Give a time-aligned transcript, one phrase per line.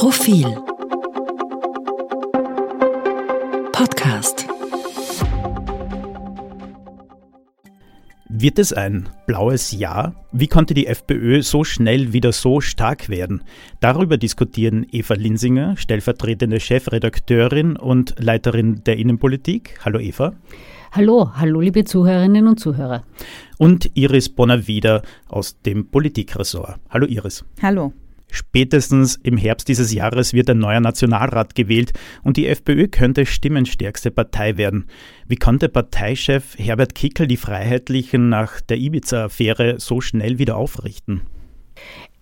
[0.00, 0.46] Profil
[3.70, 4.46] Podcast
[8.30, 10.14] Wird es ein blaues Jahr?
[10.32, 13.44] Wie konnte die FPÖ so schnell wieder so stark werden?
[13.80, 19.80] Darüber diskutieren Eva Linsinger, stellvertretende Chefredakteurin und Leiterin der Innenpolitik.
[19.84, 20.32] Hallo Eva.
[20.92, 23.04] Hallo, hallo liebe Zuhörerinnen und Zuhörer.
[23.58, 26.80] Und Iris Bonner-Wieder aus dem Politikressort.
[26.88, 27.44] Hallo Iris.
[27.60, 27.92] Hallo.
[28.30, 31.92] Spätestens im Herbst dieses Jahres wird ein neuer Nationalrat gewählt
[32.22, 34.86] und die FPÖ könnte stimmenstärkste Partei werden.
[35.26, 41.22] Wie konnte Parteichef Herbert Kickel die Freiheitlichen nach der Ibiza-Affäre so schnell wieder aufrichten?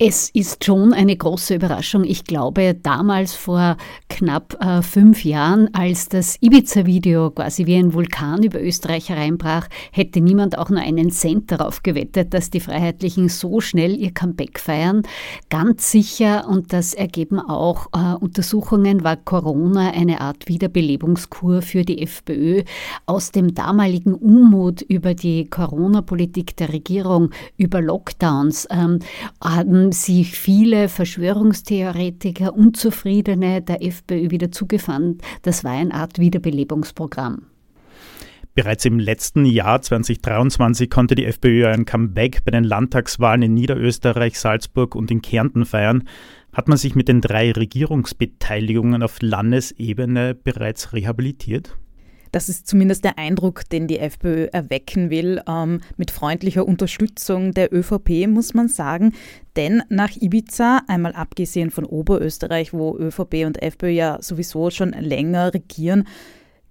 [0.00, 2.04] Es ist schon eine große Überraschung.
[2.04, 3.76] Ich glaube, damals vor
[4.08, 10.20] knapp äh, fünf Jahren, als das Ibiza-Video quasi wie ein Vulkan über Österreich hereinbrach, hätte
[10.20, 15.02] niemand auch nur einen Cent darauf gewettet, dass die Freiheitlichen so schnell ihr Comeback feiern.
[15.50, 22.02] Ganz sicher, und das ergeben auch äh, Untersuchungen, war Corona eine Art Wiederbelebungskur für die
[22.02, 22.62] FPÖ.
[23.06, 29.00] Aus dem damaligen Unmut über die Corona-Politik der Regierung, über Lockdowns, ähm,
[29.92, 35.22] sich viele Verschwörungstheoretiker, Unzufriedene der FPÖ wieder zugewandt.
[35.42, 37.46] Das war eine Art Wiederbelebungsprogramm.
[38.54, 44.38] Bereits im letzten Jahr 2023 konnte die FPÖ ein Comeback bei den Landtagswahlen in Niederösterreich,
[44.38, 46.08] Salzburg und in Kärnten feiern.
[46.52, 51.76] Hat man sich mit den drei Regierungsbeteiligungen auf Landesebene bereits rehabilitiert?
[52.32, 57.72] Das ist zumindest der Eindruck, den die FPÖ erwecken will, ähm, mit freundlicher Unterstützung der
[57.72, 59.12] ÖVP, muss man sagen.
[59.56, 65.54] Denn nach Ibiza, einmal abgesehen von Oberösterreich, wo ÖVP und FPÖ ja sowieso schon länger
[65.54, 66.04] regieren,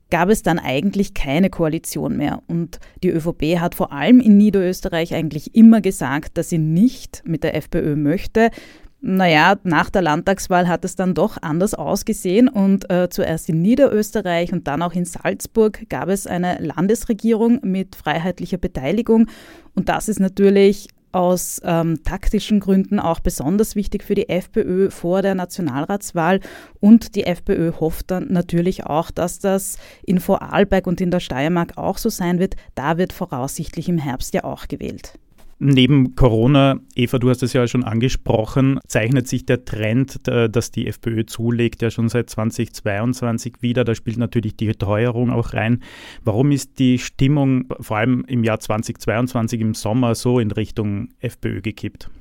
[0.10, 2.42] gab es dann eigentlich keine Koalition mehr.
[2.48, 7.44] Und die ÖVP hat vor allem in Niederösterreich eigentlich immer gesagt, dass sie nicht mit
[7.44, 8.52] der FPÖ möchte.
[9.00, 14.52] Naja, nach der Landtagswahl hat es dann doch anders ausgesehen und äh, zuerst in Niederösterreich
[14.54, 19.28] und dann auch in Salzburg gab es eine Landesregierung mit freiheitlicher Beteiligung
[19.76, 25.22] und das ist natürlich aus ähm, taktischen Gründen auch besonders wichtig für die FPÖ vor
[25.22, 26.42] der Nationalratswahl.
[26.80, 31.78] Und die FPÖ hofft dann natürlich auch, dass das in Vorarlberg und in der Steiermark
[31.78, 32.56] auch so sein wird.
[32.76, 35.18] Da wird voraussichtlich im Herbst ja auch gewählt.
[35.60, 40.86] Neben Corona, Eva, du hast es ja schon angesprochen, zeichnet sich der Trend, dass die
[40.86, 43.84] FPÖ zulegt, ja schon seit 2022 wieder.
[43.84, 45.82] Da spielt natürlich die Teuerung auch rein.
[46.24, 51.62] Warum ist die Stimmung vor allem im Jahr 2022 im Sommer so in Richtung FPÖ
[51.62, 52.12] gekippt?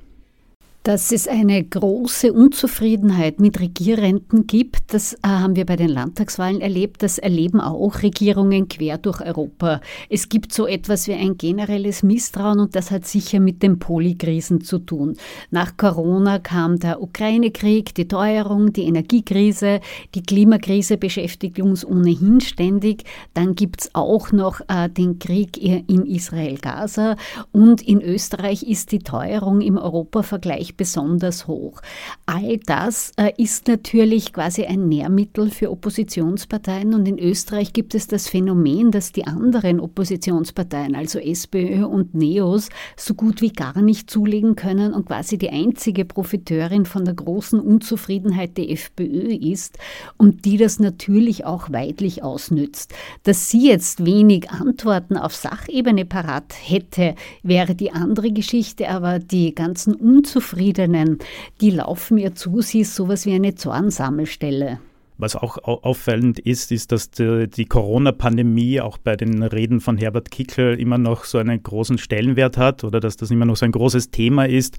[0.87, 6.61] Dass es eine große Unzufriedenheit mit Regierenden gibt, das äh, haben wir bei den Landtagswahlen
[6.61, 7.03] erlebt.
[7.03, 9.81] Das erleben auch Regierungen quer durch Europa.
[10.09, 14.61] Es gibt so etwas wie ein generelles Misstrauen und das hat sicher mit den Polykrisen
[14.61, 15.17] zu tun.
[15.51, 19.81] Nach Corona kam der Ukraine-Krieg, die Teuerung, die Energiekrise,
[20.15, 23.03] die Klimakrise beschäftigt uns ohnehin ständig.
[23.35, 27.17] Dann gibt es auch noch äh, den Krieg in Israel-Gaza
[27.51, 31.81] und in Österreich ist die Teuerung im Europavergleich besonders hoch.
[32.27, 38.07] All das äh, ist natürlich quasi ein Nährmittel für Oppositionsparteien und in Österreich gibt es
[38.07, 44.11] das Phänomen, dass die anderen Oppositionsparteien, also SPÖ und NEOS, so gut wie gar nicht
[44.11, 49.79] zulegen können und quasi die einzige Profiteurin von der großen Unzufriedenheit der FPÖ ist
[50.17, 52.93] und die das natürlich auch weidlich ausnützt.
[53.23, 59.55] Dass sie jetzt wenig Antworten auf Sachebene parat hätte, wäre die andere Geschichte, aber die
[59.55, 61.19] ganzen Unzufriedenheiten Unzufriedenen,
[61.61, 64.81] die laufen ihr zu, sie ist sowas wie eine Zornsammelstelle.
[65.19, 70.31] Was auch auffallend ist, ist, dass die, die Corona-Pandemie auch bei den Reden von Herbert
[70.31, 73.73] Kickl immer noch so einen großen Stellenwert hat oder dass das immer noch so ein
[73.73, 74.77] großes Thema ist.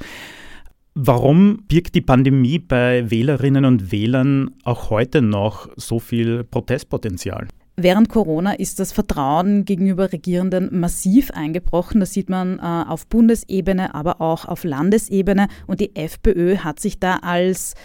[0.94, 7.48] Warum birgt die Pandemie bei Wählerinnen und Wählern auch heute noch so viel Protestpotenzial?
[7.80, 12.00] Während Corona ist das Vertrauen gegenüber Regierenden massiv eingebrochen.
[12.00, 15.48] Das sieht man äh, auf Bundesebene, aber auch auf Landesebene.
[15.68, 17.76] Und die FPÖ hat sich da als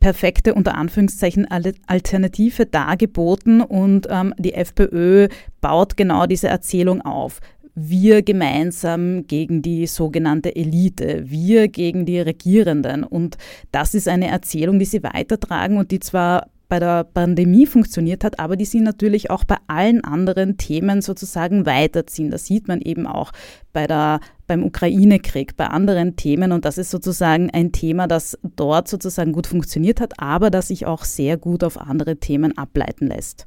[0.00, 1.48] perfekte unter Anführungszeichen
[1.86, 5.28] Alternative dargeboten und ähm, die FPÖ
[5.62, 7.40] baut genau diese Erzählung auf.
[7.74, 13.02] Wir gemeinsam gegen die sogenannte Elite, wir gegen die Regierenden.
[13.02, 13.38] Und
[13.72, 18.40] das ist eine Erzählung, die sie weitertragen und die zwar bei der Pandemie funktioniert hat,
[18.40, 22.32] aber die sie natürlich auch bei allen anderen Themen sozusagen weiterziehen.
[22.32, 23.30] Das sieht man eben auch
[23.72, 24.18] bei der,
[24.48, 29.46] beim Ukraine-Krieg, bei anderen Themen und das ist sozusagen ein Thema, das dort sozusagen gut
[29.46, 33.46] funktioniert hat, aber das sich auch sehr gut auf andere Themen ableiten lässt.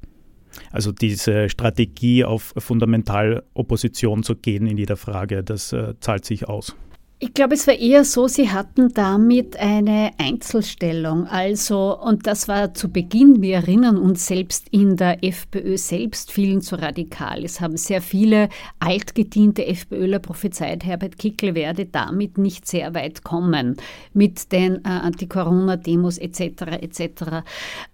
[0.72, 6.78] Also diese Strategie auf Fundamentalopposition zu gehen in jeder Frage, das äh, zahlt sich aus.
[7.20, 11.26] Ich glaube, es war eher so, sie hatten damit eine Einzelstellung.
[11.26, 16.62] Also, und das war zu Beginn, wir erinnern uns selbst in der FPÖ selbst vielen
[16.62, 17.44] zu radikal.
[17.44, 23.78] Es haben sehr viele altgediente FPÖler prophezeit, Herbert Kickel werde damit nicht sehr weit kommen
[24.14, 26.42] mit den äh, Anti-Corona-Demos etc.
[26.82, 27.02] etc.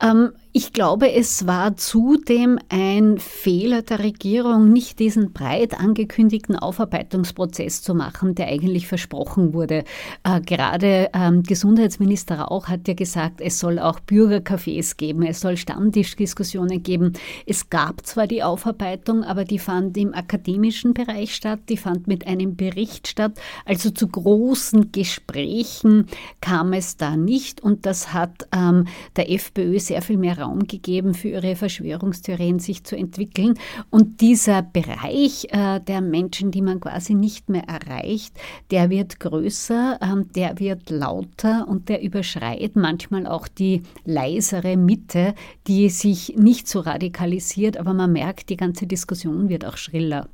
[0.02, 7.82] Ähm, ich glaube, es war zudem ein Fehler der Regierung, nicht diesen breit angekündigten Aufarbeitungsprozess
[7.82, 9.84] zu machen, der eigentlich versprochen wurde.
[10.24, 15.58] Äh, gerade ähm, Gesundheitsminister Rauch hat ja gesagt, es soll auch Bürgercafés geben, es soll
[15.58, 17.14] Stammtischdiskussionen geben.
[17.48, 22.28] Es gab zwar die Aufarbeitung, aber die fand im akademischen Bereich statt, die fand mit
[22.28, 23.40] einem Bericht statt.
[23.66, 26.06] Also zu großen Gesprächen
[26.42, 28.86] kam es da nicht und das hat ähm,
[29.16, 33.56] der FPÖ sehr viel mehr Raum gegeben, für ihre Verschwörungstheorien sich zu entwickeln.
[33.90, 38.34] Und dieser Bereich äh, der Menschen, die man quasi nicht mehr erreicht,
[38.72, 45.34] der wird größer, ähm, der wird lauter und der überschreit manchmal auch die leisere Mitte,
[45.68, 50.28] die sich nicht so radikalisiert, aber man merkt, die ganze Diskussion wird auch schriller.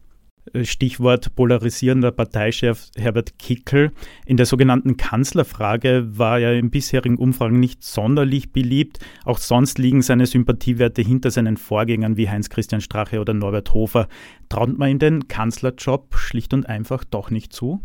[0.63, 3.91] Stichwort polarisierender Parteichef Herbert Kickel.
[4.25, 8.99] In der sogenannten Kanzlerfrage war er in bisherigen Umfragen nicht sonderlich beliebt.
[9.25, 14.07] Auch sonst liegen seine Sympathiewerte hinter seinen Vorgängern wie Heinz-Christian Strache oder Norbert Hofer.
[14.49, 17.81] Traut man ihm den Kanzlerjob schlicht und einfach doch nicht zu?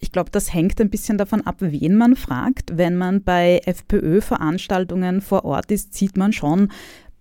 [0.00, 2.76] Ich glaube, das hängt ein bisschen davon ab, wen man fragt.
[2.76, 6.68] Wenn man bei FPÖ-Veranstaltungen vor Ort ist, sieht man schon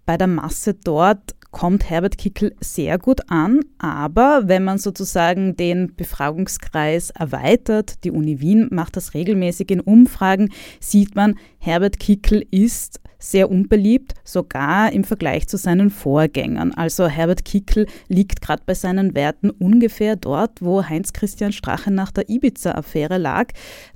[0.06, 5.96] bei der Masse dort, kommt Herbert Kickel sehr gut an, aber wenn man sozusagen den
[5.96, 10.50] Befragungskreis erweitert, die Uni Wien macht das regelmäßig in Umfragen,
[10.82, 16.74] sieht man, Herbert Kickel ist sehr unbeliebt, sogar im Vergleich zu seinen Vorgängern.
[16.74, 22.30] Also Herbert Kickel liegt gerade bei seinen Werten ungefähr dort, wo Heinz-Christian Strache nach der
[22.30, 23.48] Ibiza-Affäre lag.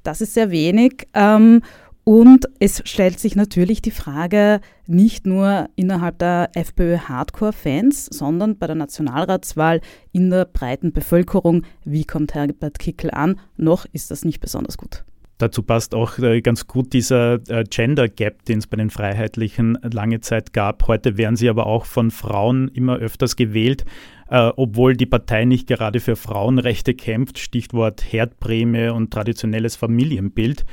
[0.04, 1.08] Das ist sehr wenig.
[1.14, 1.62] Ähm,
[2.08, 8.78] und es stellt sich natürlich die Frage nicht nur innerhalb der FPÖ-Hardcore-Fans, sondern bei der
[8.78, 9.82] Nationalratswahl
[10.14, 13.42] in der breiten Bevölkerung, wie kommt Herbert Kickel an?
[13.58, 15.04] Noch ist das nicht besonders gut.
[15.38, 19.78] Dazu passt auch äh, ganz gut dieser äh, Gender Gap, den es bei den Freiheitlichen
[19.82, 20.88] lange Zeit gab.
[20.88, 23.84] Heute werden sie aber auch von Frauen immer öfters gewählt,
[24.30, 27.38] äh, obwohl die Partei nicht gerade für Frauenrechte kämpft.
[27.38, 30.64] Stichwort Herdprämie und traditionelles Familienbild.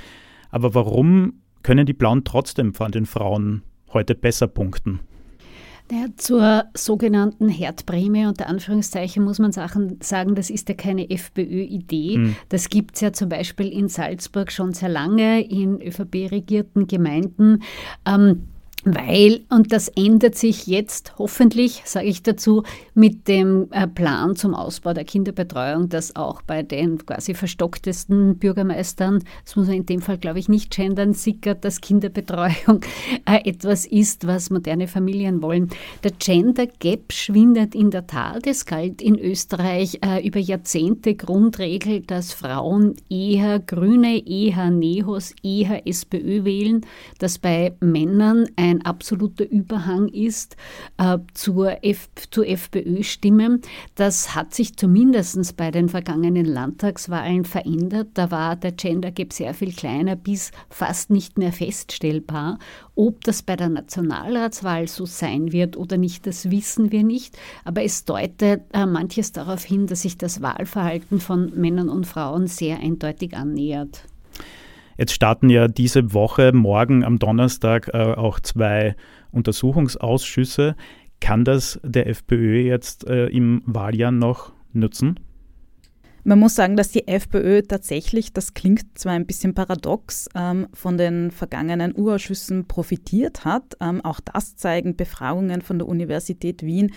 [0.55, 3.63] Aber warum können die Blauen trotzdem von den Frauen
[3.93, 5.01] heute besser punkten?
[5.91, 12.15] Naja, zur sogenannten Herdprämie unter Anführungszeichen muss man sagen, das ist ja keine FPÖ-Idee.
[12.15, 12.37] Hm.
[12.51, 17.65] Das gibt es ja zum Beispiel in Salzburg schon sehr lange in ÖVP-regierten Gemeinden.
[18.07, 18.45] Ähm,
[18.85, 22.63] weil, und das ändert sich jetzt hoffentlich, sage ich dazu,
[22.95, 29.25] mit dem äh, Plan zum Ausbau der Kinderbetreuung, dass auch bei den quasi verstocktesten Bürgermeistern,
[29.45, 32.81] das muss man in dem Fall, glaube ich, nicht gendern, sickert, dass Kinderbetreuung
[33.27, 35.71] äh, etwas ist, was moderne Familien wollen.
[36.03, 38.47] Der Gender Gap schwindet in der Tat.
[38.47, 45.87] Es galt in Österreich äh, über Jahrzehnte Grundregel, dass Frauen eher Grüne, eher Nehos, eher
[45.87, 46.83] SPÖ wählen,
[47.19, 50.57] dass bei Männern ein ein absoluter Überhang ist
[50.99, 53.61] äh, zur, F zur FPÖ-Stimme.
[53.95, 58.09] Das hat sich zumindest bei den vergangenen Landtagswahlen verändert.
[58.15, 62.59] Da war der Gender Gap sehr viel kleiner bis fast nicht mehr feststellbar.
[62.95, 67.37] Ob das bei der Nationalratswahl so sein wird oder nicht, das wissen wir nicht.
[67.65, 72.47] Aber es deutet äh, manches darauf hin, dass sich das Wahlverhalten von Männern und Frauen
[72.47, 74.05] sehr eindeutig annähert.
[74.97, 78.95] Jetzt starten ja diese Woche, morgen am Donnerstag, äh, auch zwei
[79.33, 80.77] Untersuchungsausschüsse.
[81.21, 85.19] Kann das der FPÖ jetzt äh, im Wahljahr noch nützen?
[86.27, 90.97] Man muss sagen, dass die FPÖ tatsächlich, das klingt zwar ein bisschen paradox, ähm, von
[90.97, 93.77] den vergangenen Urausschüssen profitiert hat.
[93.81, 96.93] Ähm, auch das zeigen Befragungen von der Universität Wien.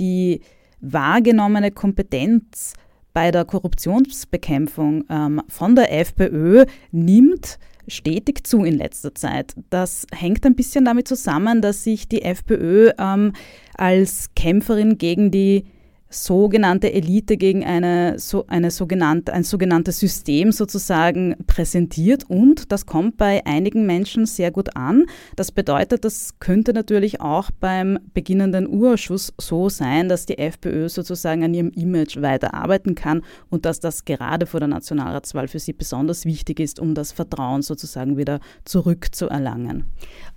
[0.00, 0.40] Die
[0.80, 2.72] wahrgenommene Kompetenz
[3.12, 9.54] bei der Korruptionsbekämpfung ähm, von der FPÖ nimmt stetig zu in letzter Zeit.
[9.70, 13.32] Das hängt ein bisschen damit zusammen, dass sich die FPÖ ähm,
[13.76, 15.64] als Kämpferin gegen die
[16.12, 23.16] sogenannte Elite gegen eine, so, eine sogenannte, ein sogenanntes System sozusagen präsentiert und das kommt
[23.16, 25.06] bei einigen Menschen sehr gut an.
[25.36, 31.44] Das bedeutet, das könnte natürlich auch beim beginnenden Urausschuss so sein, dass die FPÖ sozusagen
[31.44, 36.24] an ihrem Image weiterarbeiten kann und dass das gerade vor der Nationalratswahl für sie besonders
[36.26, 39.84] wichtig ist, um das Vertrauen sozusagen wieder zurückzuerlangen.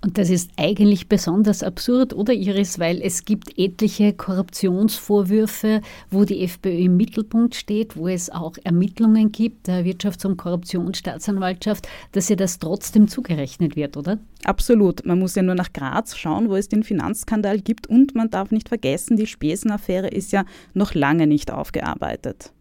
[0.01, 5.81] Und das ist eigentlich besonders absurd, oder Iris, weil es gibt etliche Korruptionsvorwürfe Bereiche,
[6.12, 11.88] wo die FPÖ im Mittelpunkt steht, wo es auch Ermittlungen gibt, der Wirtschafts- und Korruptionsstaatsanwaltschaft,
[12.12, 14.19] dass ihr das trotzdem zugerechnet wird, oder?
[14.43, 15.05] Absolut.
[15.05, 18.51] Man muss ja nur nach Graz schauen, wo es den Finanzskandal gibt und man darf
[18.51, 22.51] nicht vergessen, die Spesenaffäre ist ja noch lange nicht aufgearbeitet.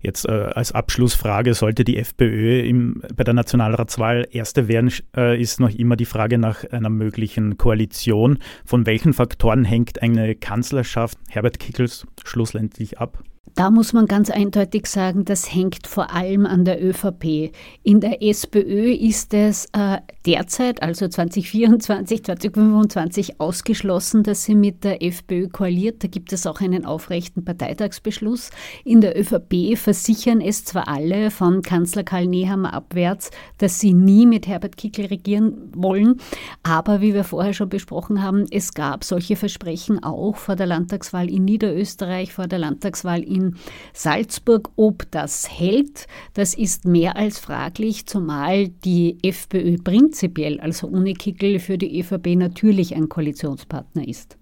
[0.00, 5.60] Jetzt äh, als Abschlussfrage, sollte die FPÖ im, bei der Nationalratswahl erste werden, äh, ist
[5.60, 8.38] noch immer die Frage nach einer möglichen Koalition.
[8.64, 13.22] Von welchen Faktoren hängt eine Kanzlerschaft Herbert Kickels schlussendlich ab?
[13.54, 17.52] Da muss man ganz eindeutig sagen, das hängt vor allem an der ÖVP.
[17.82, 25.02] In der SPÖ ist es äh, derzeit, also 2024, 2025, ausgeschlossen, dass sie mit der
[25.02, 26.02] FPÖ koaliert.
[26.02, 28.50] Da gibt es auch einen aufrechten Parteitagsbeschluss.
[28.84, 34.26] In der ÖVP versichern es zwar alle, von Kanzler Karl Nehammer abwärts, dass sie nie
[34.26, 36.16] mit Herbert Kickl regieren wollen,
[36.62, 41.30] aber wie wir vorher schon besprochen haben, es gab solche Versprechen auch vor der Landtagswahl
[41.30, 43.56] in Niederösterreich, vor der Landtagswahl in in
[43.92, 44.70] Salzburg.
[44.76, 51.58] Ob das hält, das ist mehr als fraglich, zumal die FPÖ prinzipiell, also ohne Kickel,
[51.58, 54.36] für die ÖVP natürlich ein Koalitionspartner ist.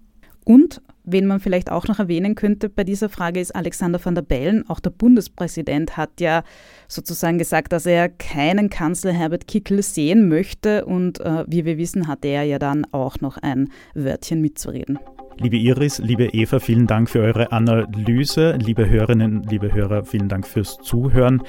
[0.47, 4.23] Und Wen man vielleicht auch noch erwähnen könnte bei dieser Frage ist Alexander van der
[4.23, 4.69] Bellen.
[4.69, 6.43] Auch der Bundespräsident hat ja
[6.89, 10.83] sozusagen gesagt, dass er keinen Kanzler Herbert Kickl sehen möchte.
[10.83, 14.99] Und äh, wie wir wissen, hat er ja dann auch noch ein Wörtchen mitzureden.
[15.39, 18.57] Liebe Iris, liebe Eva, vielen Dank für eure Analyse.
[18.57, 21.41] Liebe Hörerinnen, liebe Hörer, vielen Dank fürs Zuhören.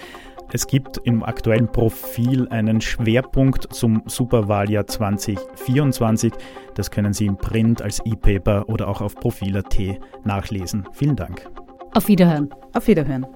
[0.52, 6.32] Es gibt im aktuellen Profil einen Schwerpunkt zum Superwahljahr 2024.
[6.74, 9.78] Das können Sie im Print als E-Paper oder auch auf Profil.at
[10.24, 10.88] nachlesen.
[10.92, 11.48] Vielen Dank.
[11.94, 12.48] Auf Wiederhören.
[12.72, 13.26] Auf Wiederhören.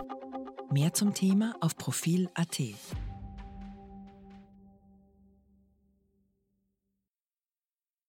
[0.71, 2.61] Mehr zum Thema auf Profil.at.